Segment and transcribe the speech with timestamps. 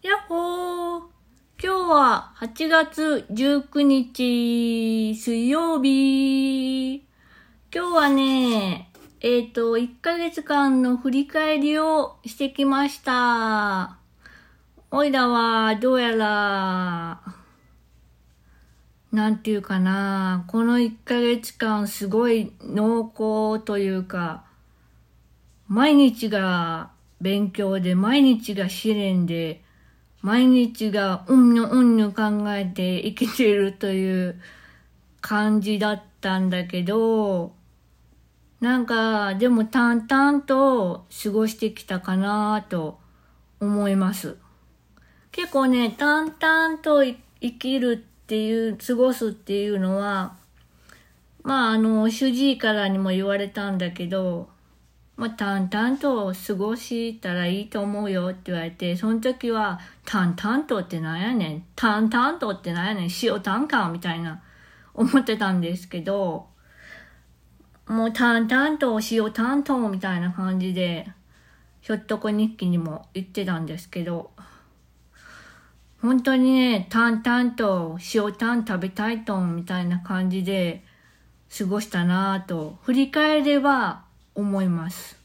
[0.00, 1.02] やっほー
[1.60, 7.04] 今日は8月19日水曜日。
[7.74, 13.98] 今日はね、えっ、と、1ヶ月間の振り返りをしてきました。
[14.92, 17.20] おいらはどうやら、
[19.10, 24.44] なんていうかな、この1ヶ月間すごい濃厚というか、
[25.66, 29.64] 毎日が勉強で、毎日が試練で、
[30.20, 34.40] 毎日がうんぬうんぬ考えて生きてるという
[35.20, 37.52] 感じだったんだけど、
[38.60, 42.98] なんか、でも淡々と過ごしてきたかなと
[43.60, 44.36] 思います。
[45.30, 50.36] 結構ね、淡々と生きるっていう、過ごすっていうのは、
[51.44, 54.48] まあ、あの、主治医からにも言われたんだけど、
[55.18, 61.64] まあ、淡々と過ごしたらいいと思うよって言われて、その時は、淡々とってなんやねん。
[61.74, 63.10] 淡々とってなんやねん。
[63.20, 64.40] 塩タンカンみたいな、
[64.94, 66.46] 思ってたんですけど、
[67.88, 71.10] もう淡々と塩担当みたいな感じで、
[71.80, 74.30] ひょっとこ日記にも言ってたんですけど、
[76.00, 80.84] 本当にね、淡々と塩タン食べたいとみたいな感じで
[81.58, 84.06] 過ごしたなぁと、振り返れば
[84.38, 85.18] 思います。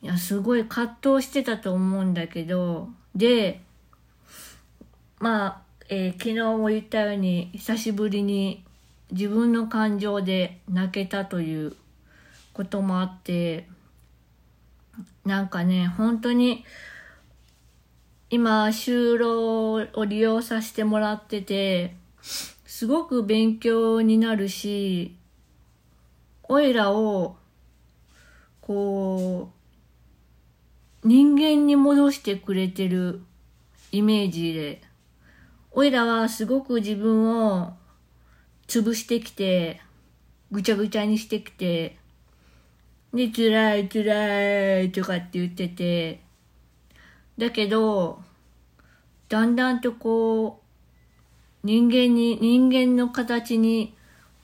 [0.00, 3.60] いや、すごい葛藤してたと思うんだけど、で、
[5.20, 8.64] まあ、えー昨日も言ったように、久しぶりに
[9.10, 11.76] 自分の感情で泣けたという
[12.54, 13.68] こともあって、
[15.26, 16.64] なんかね、本当に、
[18.30, 25.14] 今、就労を利用させてもらってて、すごく勉強になるし、
[26.44, 27.36] おいらを、
[28.62, 29.50] こ
[31.04, 33.20] う、人間に戻してくれてる
[33.90, 34.80] イメージで、
[35.72, 37.74] おいらはすごく自分を
[38.68, 39.80] 潰してきて、
[40.52, 41.98] ぐちゃぐちゃにしてきて、
[43.12, 46.20] で、辛い辛いとかって言ってて、
[47.36, 48.22] だけど、
[49.28, 50.60] だんだんとこ
[51.64, 53.94] う、人間に、人間の形に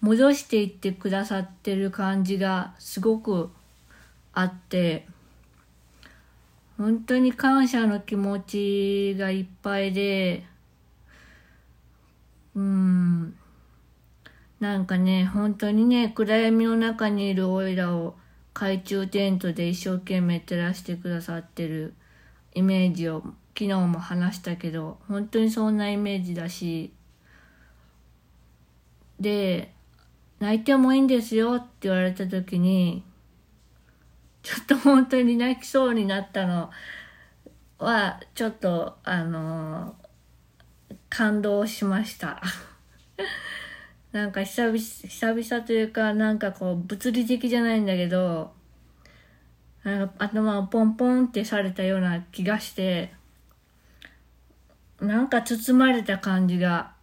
[0.01, 3.51] 戻していってくださってる感じがすごく
[4.41, 5.05] あって、
[6.77, 10.45] 本当に感謝の気持ちがいっぱいで、
[12.55, 13.37] うん、
[14.61, 18.15] なんかね、本当にね、暗闇の中にいるオイラを
[18.55, 21.95] 懐中テントで一生懸命照らしてくださってる
[22.55, 23.25] イメージを
[23.57, 26.93] 昨日も話したけど、本当にそんなイメージだし、
[29.19, 29.73] で、
[30.39, 33.03] 泣いてもいいんですよって言われた時に、
[34.49, 36.71] ちょっと本当に泣きそうになったの
[37.79, 39.95] は、ちょっと、あの
[41.11, 42.41] 感動しました。
[44.11, 48.55] なんか久々、久々というか、なんかこう、物理的じゃないんだけど、
[49.85, 53.13] なんか頭をポンポンってされたような気がして、
[54.99, 56.95] なんか包まれた感じが、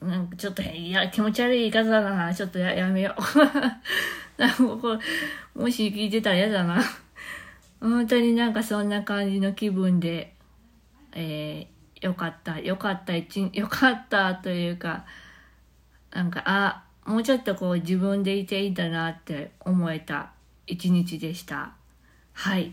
[0.00, 2.32] なんかちょっと、いや、気持ち悪い言い方だな。
[2.32, 3.22] ちょっとやめよう。
[4.38, 4.98] なんかこ
[5.54, 6.82] うもし聞いてたら嫌だな。
[7.80, 10.34] 本当になんかそんな感じの気分で、
[11.12, 15.04] えー、よかった、よかった、一、 よかったというか、
[16.12, 20.32] なんか、あ、もうちょっとこう自分でいていいんだなって思えた
[20.66, 21.72] 一日でした。
[22.32, 22.72] はい。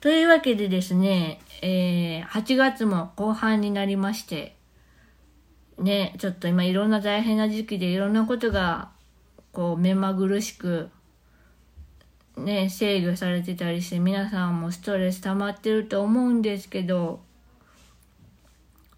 [0.00, 4.56] というわけでですね、えー、8月も後半になりまして、
[5.78, 8.90] ね、ちょっと今いろんな大変な時期でいろんなことが、
[9.52, 10.90] こう、目まぐるしく、
[12.36, 17.20] ね、制御されてたりして、皆さんもストレス溜まってると思うんですけど、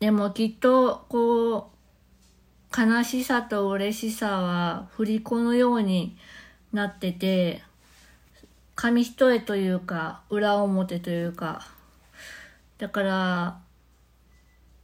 [0.01, 1.75] でもきっと、こう、
[2.77, 6.17] 悲しさと嬉しさは振り子のように
[6.73, 7.63] なってて、
[8.75, 11.67] 紙一重というか、裏表というか、
[12.79, 13.61] だから、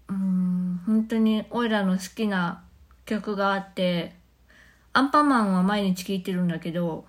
[0.08, 2.62] うん、本当に、オイラの好きな
[3.04, 4.19] 曲があって、
[5.00, 7.06] アンパンマンは毎日聴いてるんだけど、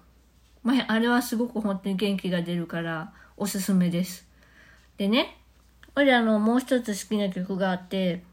[0.63, 4.25] まあ、れはすごく本当に元気が出るから、おすすめです。
[4.95, 5.37] でね、
[5.97, 8.23] オイラのもう一つ好きな曲があって、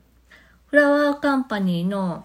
[0.69, 2.25] フラワーカンパニーの、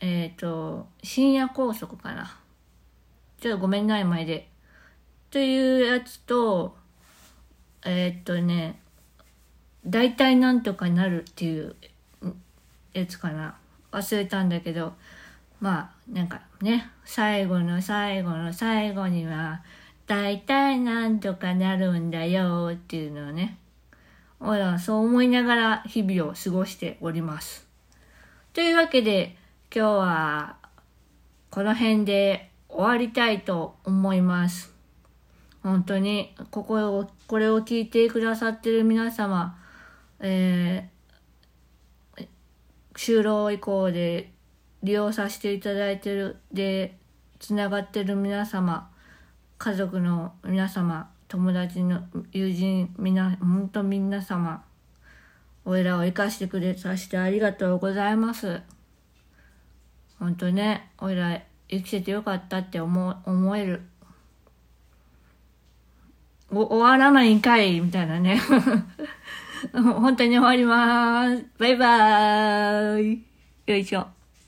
[0.00, 2.36] えっ、と、深夜拘束かな。
[3.40, 4.48] ちょっとごめんない、前で。
[5.30, 6.76] というやつと、
[7.84, 8.80] えっ、とね、
[9.86, 11.76] 大体なんとかなるっていう
[12.94, 13.54] やつかな。
[13.92, 14.94] 忘れたんだけど、
[15.60, 19.62] まあ、なんかね、最後の最後の最後には、
[20.06, 23.58] 大体なんとかなるんだよっていうのをね、
[24.40, 27.68] おいらそう思いながら日々を過ごしております。
[28.54, 29.36] というわけで、
[29.72, 30.56] 今日は
[31.50, 34.72] この辺で終わりたいと思います。
[35.62, 39.58] 本当に、ここを、これを聞いてくださってる皆様、
[40.20, 42.26] えー、
[42.94, 44.32] 就労以降で
[44.82, 46.96] 利用させていただいてる、で、
[47.38, 48.90] つながってる皆様、
[49.58, 54.64] 家族の皆様、友達の友人、みな、本当皆様、
[55.64, 58.62] おいらを生かしてくれさせてありがとうございます。
[60.18, 63.82] 本当ね、おいら生きててよかったって思思える。
[66.50, 68.40] お終わらないんかいみたいなね。
[69.72, 71.46] 本当に終わります。
[71.58, 73.24] バイバーイ。
[73.66, 74.19] よいしょ。